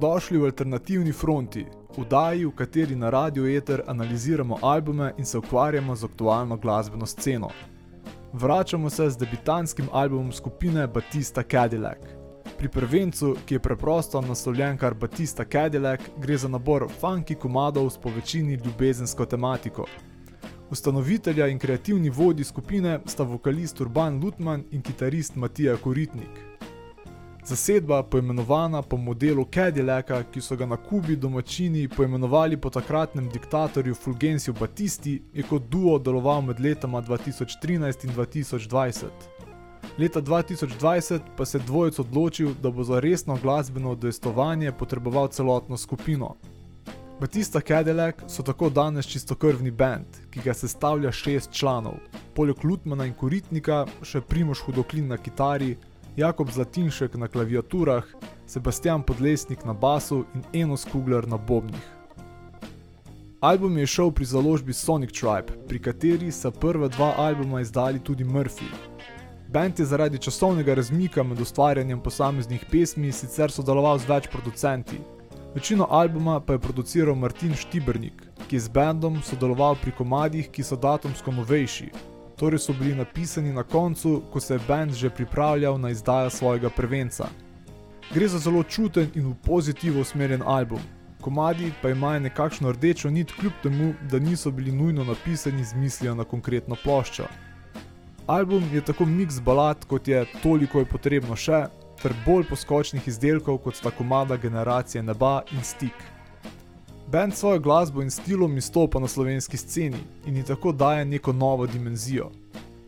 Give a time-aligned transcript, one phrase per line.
[0.00, 1.66] Dobrodošli v Alternativni fronti,
[1.98, 7.50] vdaji, v kateri na Radio Eter analiziramo albume in se ukvarjamo z aktualno glasbeno sceno.
[8.32, 11.98] Vračamo se z debitantskim albumom skupine Batista Cadillac.
[12.58, 17.98] Pri prvencu, ki je preprosto naslovljen kar Batista Cadillac, gre za nabor funky komadov s
[17.98, 19.84] povečini ljubezensko tematiko.
[20.70, 26.49] Ustanovitelja in kreativni vodji skupine sta vokalist Urban Lutman in kitarist Matija Koritnik.
[27.44, 33.94] Zasedba, poimenovana po modelu Cadillaca, ki so ga na Kubi domačini poimenovali po takratnem diktatorju
[33.94, 39.06] Fulgenciju Batisti, je kot duo deloval med letoma 2013 in 2020.
[39.98, 45.76] Leta 2020 pa se je dvojec odločil, da bo za resno glasbeno dejstovanje potreboval celotno
[45.76, 46.36] skupino.
[47.20, 51.94] Batista Cadillac so tako danes čistokrvni band, ki ga sestavlja šest članov,
[52.34, 55.76] poleg Lutmana in Koritnika še Primoš Hudoklin na kitari,
[56.16, 58.04] Jakob Zlatinšek na klaviaturah,
[58.46, 61.86] Sebastian Podlesnik na basu in Enos Kugler na bobnih.
[63.40, 68.24] Album je šel pri založbi Sonic Tribe, pri kateri so prva dva albuma izdali tudi
[68.24, 68.66] Murphy.
[69.48, 74.98] Band je zaradi časovnega razmika med ustvarjanjem posameznih pesmi sicer sodeloval z več producenti.
[75.54, 80.62] Večino albuma pa je produciral Martin Štibernik, ki je z bandom sodeloval pri komadih, ki
[80.62, 81.90] so datumsko novejši,
[82.40, 86.70] torej so bili napisani na koncu, ko se je band že pripravljal na izdajo svojega
[86.70, 87.28] prvenca.
[88.14, 90.80] Gre za zelo čuten in v pozitivo usmerjen album.
[91.20, 96.14] Komadi pa imajo nekakšno rdečo nit, kljub temu, da niso bili nujno napisani z mislijo
[96.14, 97.26] na konkretno ploščo.
[98.26, 101.66] Album je tako miks balad, kot je toliko je potrebno še,
[102.02, 106.09] ter bolj poskočnih izdelkov, kot sta komada Generacije neba in Stik.
[107.12, 111.66] Band svojo glasbo in stilom izstopa na slovenski sceni in ji tako daje neko novo
[111.66, 112.30] dimenzijo.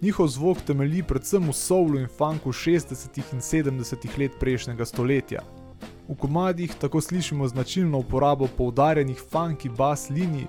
[0.00, 3.20] Njihov zvok temelji predvsem v soulu in funku 60.
[3.32, 4.18] in 70.
[4.18, 5.40] let prejšnjega stoletja.
[6.08, 10.46] V komadih tako slišimo značilno uporabo poudarjenih funky bass linij,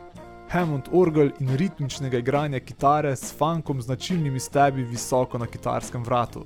[0.49, 6.45] Hammond orgel in ritmičnega igranja kitare s funkom značilnimi stebi visoko na kitarskem vratu.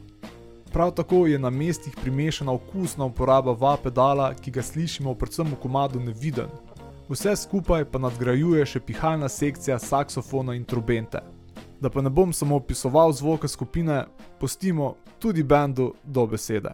[0.73, 5.55] Prav tako je na mestih primešana okusna uporaba va pedala, ki ga slišimo predvsem v
[5.61, 6.47] komadu Neviden,
[7.09, 11.21] Vse skupaj pa nadgrajuje še pihalna sekcija saksofona in trubente.
[11.79, 14.05] Da pa ne bom samo opisoval zvoke skupine,
[14.39, 16.73] pustimo tudi bendu do besede.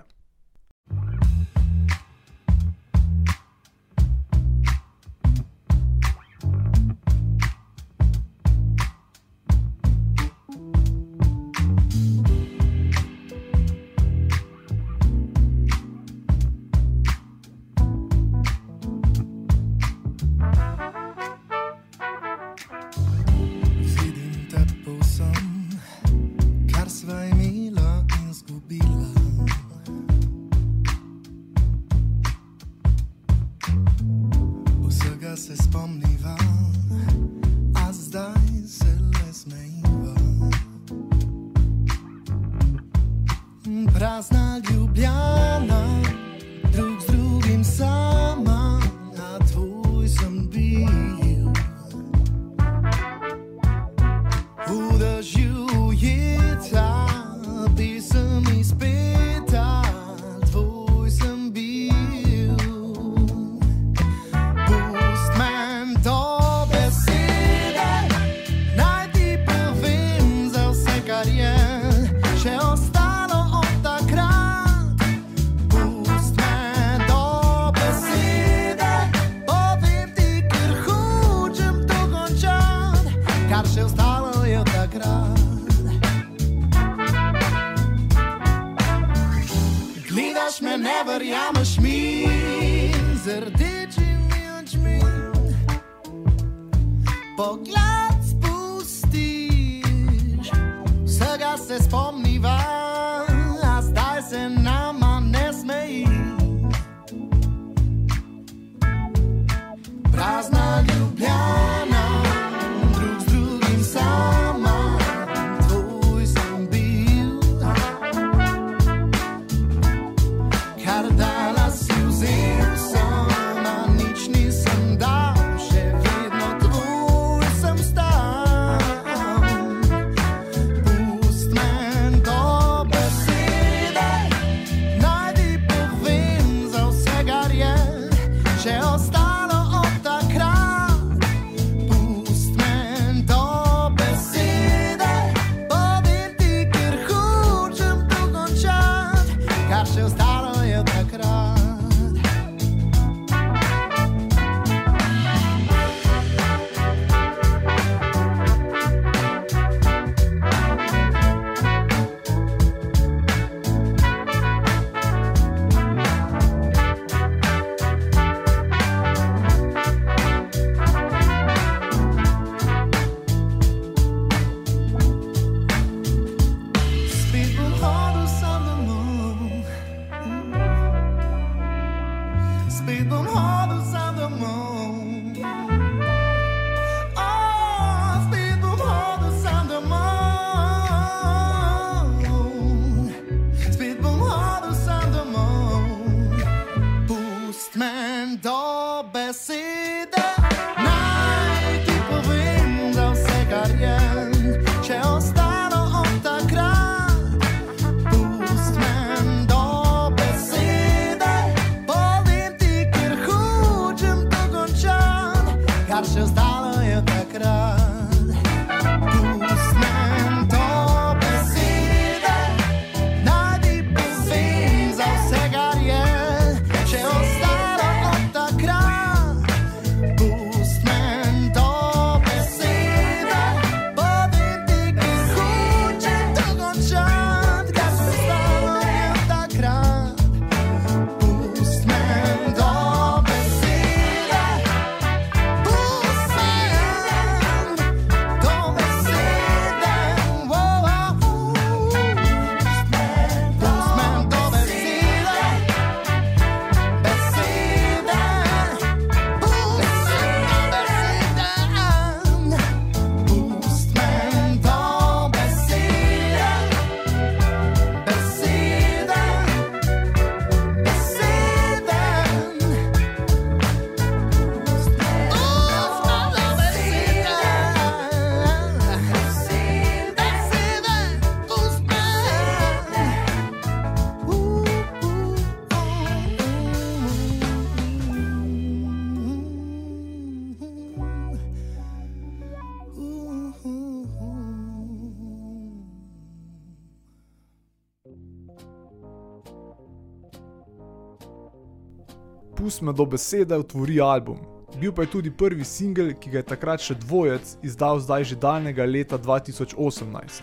[302.74, 304.38] Pusme do besede otvori album.
[304.82, 308.38] Bil pa je tudi prvi singel, ki ga je takrat še dvojec izdal zdaj že
[308.42, 310.42] daljnega leta 2018.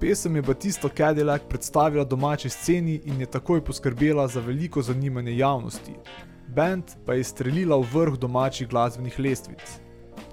[0.00, 5.94] Pesem je Batisto Cadillac predstavila domači sceni in je takoj poskrbela za veliko zanimanje javnosti.
[6.48, 9.78] Band pa je streljila v vrh domačih glasbenih lestvic.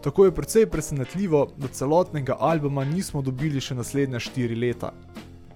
[0.02, 4.96] Tako je precej presenetljivo, da celotnega albuma nismo dobili še naslednja štiri leta.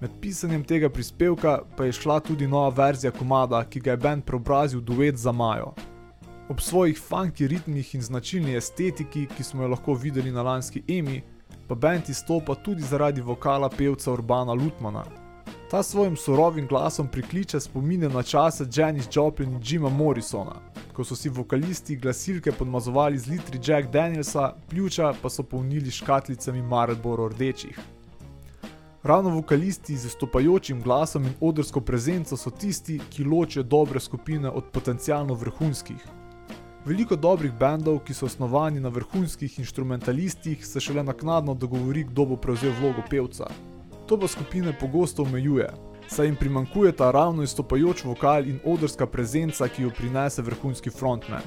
[0.00, 4.24] Med pisanjem tega prispevka pa je šla tudi nova verzija komada, ki ga je band
[4.24, 5.72] preobrazil v duet za Majo.
[6.48, 11.22] Ob svojih funky ritmih in značilni estetiki, ki smo jo lahko videli na lanski Emi,
[11.68, 15.04] pa bend izstopa tudi zaradi vokala pevca Urbana Lutmana.
[15.70, 20.54] Ta svojim surovim glasom prikliče spomine na čase Janis Joplin in Jima Morrisona,
[20.92, 26.62] ko so si vokalisti glasilke podmazovali z litri Jack Danielsa, pljuča pa so polnili škatlicami
[26.62, 27.97] Marlboro rdečih.
[29.02, 34.64] Ravno vokalisti z izstopajočim glasom in odrsko prezenco so tisti, ki ločijo dobre skupine od
[34.72, 36.02] potencialno vrhunskih.
[36.84, 42.36] Veliko dobrih bendov, ki so osnovani na vrhunskih instrumentalistih, se šele naknadno dogovori, kdo bo
[42.36, 43.46] prevzel vlogo pevca.
[44.06, 45.68] To pa skupine pogosto omejuje,
[46.08, 51.42] saj jim primankuje ta ravno izstopajoč vokal in odrska prezenca, ki jo prinese vrhunski frontman.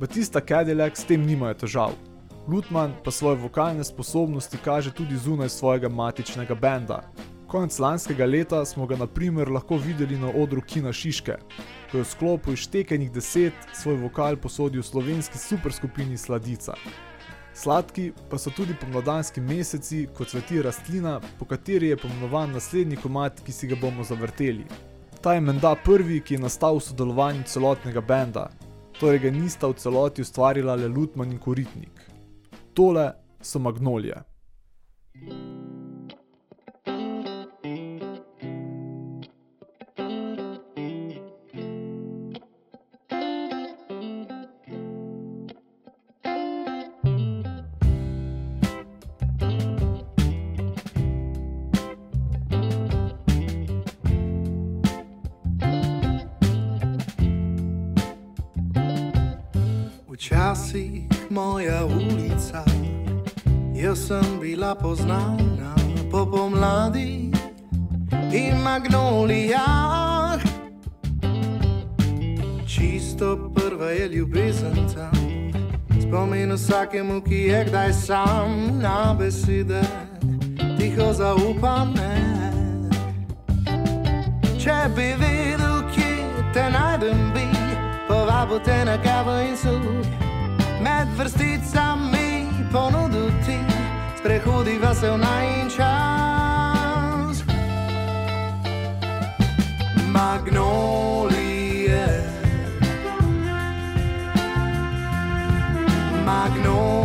[0.00, 2.11] Batista Cadillac s tem nimajo težav.
[2.48, 7.02] Lutman pa svoje vokalne sposobnosti kaže tudi zunaj svojega matičnega benda.
[7.46, 11.36] Konec lanskega leta smo ga naprimer lahko videli na odru Kina Šiške,
[11.90, 16.74] ko je v sklopu iztekenih deset svoj vokal posodil slovenski superskupini Sladica.
[17.54, 23.42] Sladki pa so tudi pomladanski meseci, kot cveti rastlina, po kateri je pomenovan naslednji komat,
[23.46, 24.64] ki si ga bomo zavrteli.
[25.20, 28.48] Ta je menda prvi, ki je nastal v sodelovanju celotnega benda,
[28.98, 32.11] torej ga nista v celoti ustvarila le Lutman in Koritnik.
[32.74, 34.22] Tole so magnolije.
[60.08, 62.64] Včasih moja ulica,
[63.74, 65.74] jaz sem bila poznana
[66.10, 67.32] po pomladi
[68.32, 70.40] in magnolijah.
[72.66, 75.12] Čisto prva je ljubezen tam,
[76.02, 79.82] spomin vsakemu, ki je kdaj sam na besede,
[80.78, 82.12] tiho zaupane.
[84.58, 86.12] Če bi videl, kje
[86.52, 87.48] te najdem, bi
[88.08, 90.31] povabil te na kavo in suh
[90.82, 93.58] med vrsticami ponuditi,
[94.18, 97.42] sprehodiva se v najin čas.
[100.12, 101.22] Magnolije,
[106.26, 107.01] magnolije.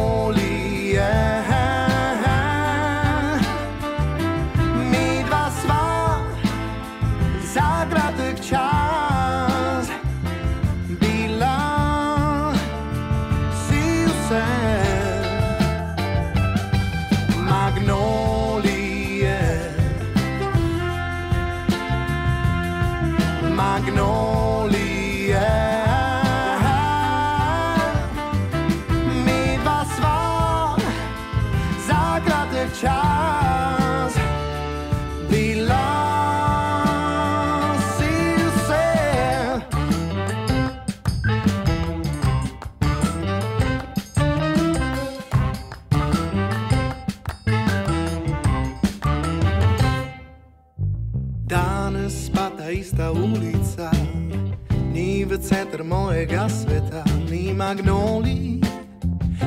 [56.17, 58.59] Mojega sveta, ni magnoli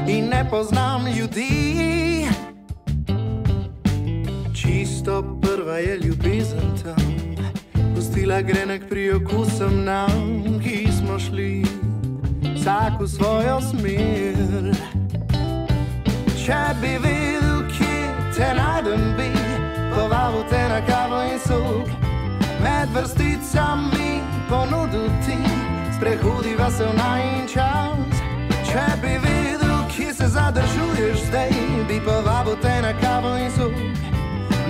[0.06, 2.26] in ne poznam ljudi.
[4.54, 7.26] Čisto prva je ljubezen tam,
[7.94, 11.64] pustila grenek pri okusem nam, ki smo šli
[12.54, 14.70] vsak v svojo smer.
[16.44, 19.30] Če bi videl, kje te najdem, bi
[19.94, 21.90] povabil te na kavo in sok.
[22.62, 25.69] Med vrsticami ponudil ti,
[26.00, 28.16] sprehodiva se v najin čas.
[28.64, 31.52] Če bi videl, kje se zadržuješ zdaj,
[31.88, 33.72] bi povabil te na kavo in sok.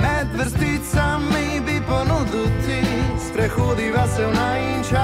[0.02, 2.82] Med vrsticami bi ponudil ti,
[3.28, 4.98] sprehodiva se v najin čas.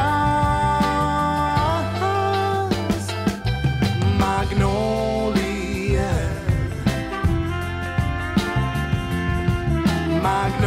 [4.19, 6.11] Magnolije.
[10.23, 10.66] Magnolije.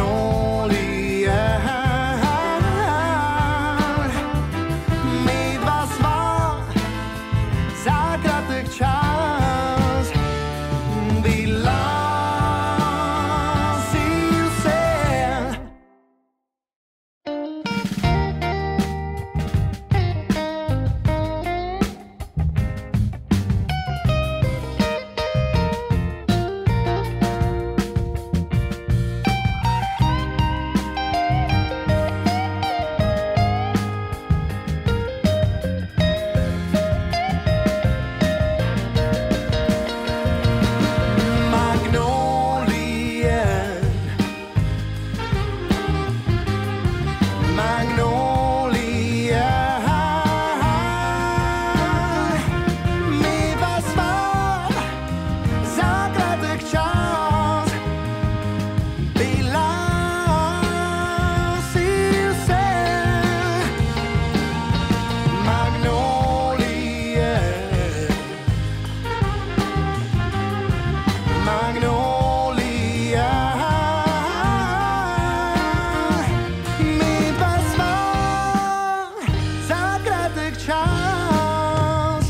[79.80, 82.26] ta kratek čas.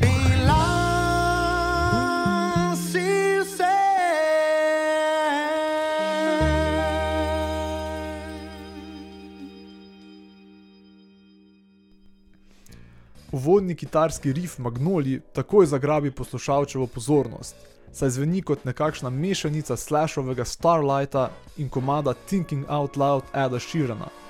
[0.00, 0.66] Bila
[2.76, 3.78] si vse.
[13.32, 17.56] Uvodni kitarski rif Magnoli takoj zagrabi poslušalčevo pozornost,
[17.92, 24.27] saj zveni kot nekakšna mešanica slashovega Starlighta in komada Thinking Out Loud Eda Sheerana.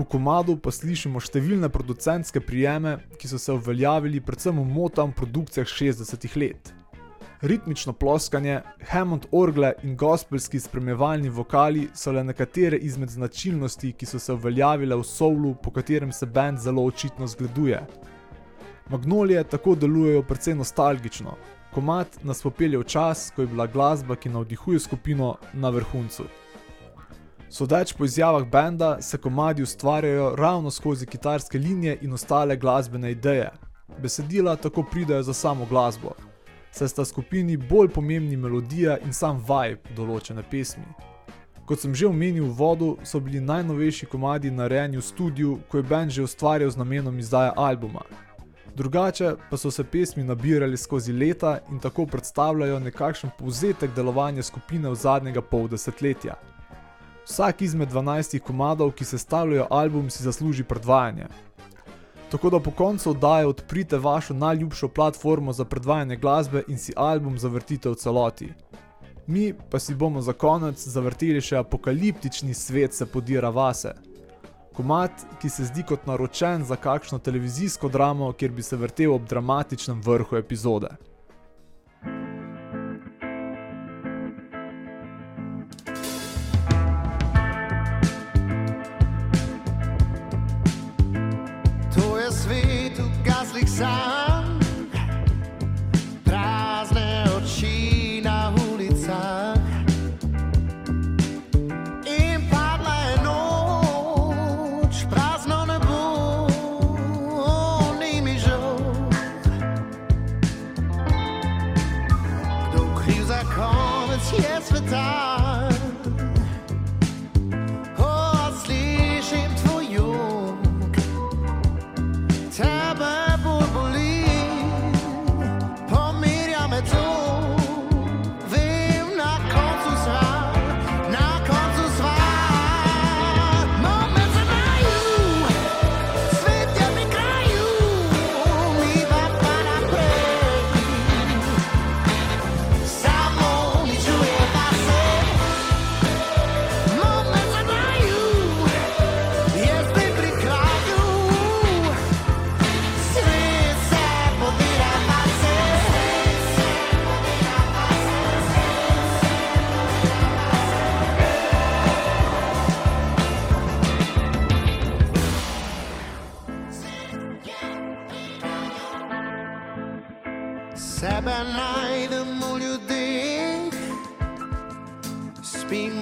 [0.00, 5.68] V komadu pa slišimo številne producentske prijeme, ki so se uveljavili predvsem v motam produkcijah
[5.68, 6.70] 60-ih let.
[7.44, 14.16] Ritmično ploskanje, Hammond orgle in gospelski spremljevalni vokali so le nekatere izmed značilnosti, ki so
[14.16, 17.84] se uveljavile v soulu, po katerem se bend zelo očitno zgleduje.
[18.88, 21.36] Magnolije tako delujejo precej nostalgično.
[21.74, 26.24] Komat nas popelje v čas, ko je bila glasba, ki navdihuje skupino, na vrhuncu.
[27.50, 33.50] Sodeč po izjavah benda se komadi ustvarjajo ravno skozi kitarske linije in ostale glasbene ideje.
[33.98, 36.14] Besedila tako pridajo za samo glasbo
[36.72, 40.86] saj sta skupini bolj pomembni melodija in sam vibe določene pesmi.
[41.66, 45.86] Kot sem že omenil v vodu, so bili najnovejši komadi narejeni v studiu, ko je
[45.86, 48.02] band že ustvarjal z namenom izdaje albuma.
[48.74, 54.90] Drugače pa so se pesmi nabirali skozi leta in tako predstavljajo nekakšen povzetek delovanja skupine
[54.90, 56.38] v zadnjega pol desetletja.
[57.28, 61.26] Vsak izmed 12 komadov, ki sestavljajo album, si zasluži predvajanje,
[62.30, 67.38] Tako da po koncu oddaje odprite vašo najljubšo platformo za predvajanje glasbe in si album
[67.38, 68.52] zavrtite v celoti.
[69.26, 73.92] Mi pa si bomo za konec zavrteli še apokaliptični svet se podira vase.
[74.74, 75.10] Komat,
[75.42, 80.00] ki se zdi kot naročen za kakšno televizijsko dramo, kjer bi se vrtel ob dramatičnem
[80.00, 80.88] vrhu epizode.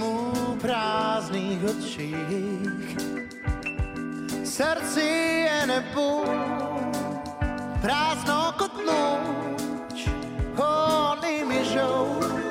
[0.09, 2.97] snů prázdných očích.
[4.45, 5.05] Srdci
[5.51, 6.25] je nebu,
[7.81, 10.09] prázdno kotnúč,
[11.45, 12.48] mi žout.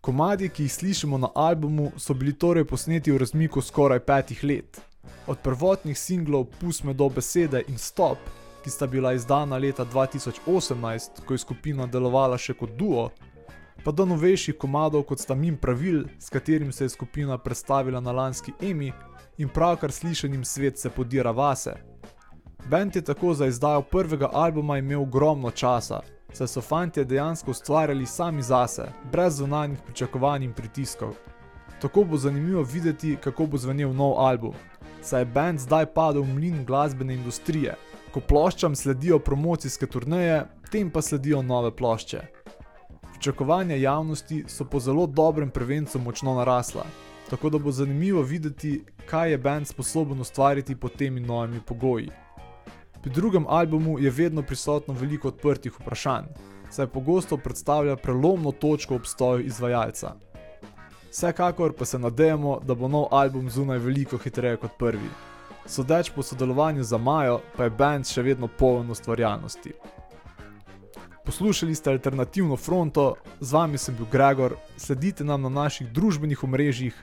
[0.00, 4.80] Komadi, ki jih slišimo na albumu, so bili torej posneti v razmiku skoraj petih let.
[5.26, 8.18] Od prvotnih singlov Pusme do besede in Stop,
[8.64, 13.10] ki sta bila izdana leta 2018, ko je skupina delovala še kot duo,
[13.84, 18.12] pa do novejših komadov kot sta Mim Pravil, s katerim se je skupina predstavila na
[18.12, 18.92] lanski Emi
[19.36, 21.76] in pravkar slišenim svet se podira vase.
[22.70, 26.00] Band je tako za izdajo prvega albuma imel ogromno časa,
[26.32, 31.14] saj so fantje dejansko ustvarjali sami zase, brez zunanjih pričakovanj in pritiskov.
[31.80, 34.54] Tako bo zanimivo videti, kako bo zvenel nov album,
[35.02, 37.74] saj je band zdaj padel v mlin glasbene industrije.
[38.12, 42.20] Ko ploščam sledijo promocijske turneje, tem pa sledijo nove plošče.
[43.12, 46.84] Pričakovanja javnosti so po zelo dobrem prevencu močno narasla,
[47.30, 52.10] tako da bo zanimivo videti, kaj je band sposoben ustvariti pod temi novimi pogoji.
[53.02, 56.26] Pri drugem albumu je vedno prisotno veliko odprtih vprašanj,
[56.70, 60.14] saj pogosto predstavlja prelomno točko obstoju izvajalca.
[61.10, 65.08] Vsekakor pa se nadejamo, da bo nov album zunaj veliko hitreje kot prvi.
[65.66, 69.72] Sodeč po sodelovanju za Majo, pa je band še vedno poln ustvarjalnosti.
[71.24, 76.94] Poslušali ste alternativno fronto, z vami sem bil Gregor, sledite nam na naših družbenih omrežjih,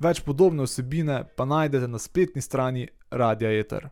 [0.00, 3.88] več podobne vsebine pa najdete na spletni strani Radia Eter.